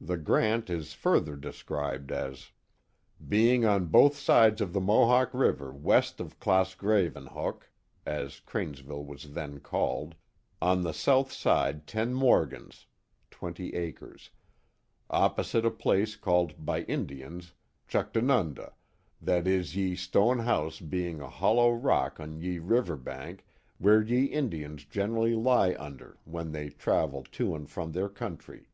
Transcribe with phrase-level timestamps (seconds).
[0.00, 2.52] The grant is further describe as
[3.28, 7.68] k^j||%^ng on both sides of Uie Mohawk river west of Claas Graven hoek
[8.06, 10.14] y^as Cranesville was th^ called)
[10.62, 12.86] on the south side tta morgens
[13.32, 14.30] (so."^ Tacres)
[15.10, 17.52] opposite a place called by Indians.
[17.88, 18.74] Juchtanunda(?)
[19.20, 23.44] that is ye stone house being a hoUbw rock on ye liver bank
[23.78, 28.68] where ye Indians generally lie under when they ttavill to and from their country.